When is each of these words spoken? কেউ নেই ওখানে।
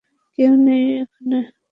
কেউ 0.37 0.51
নেই 0.65 0.85
ওখানে। 1.03 1.39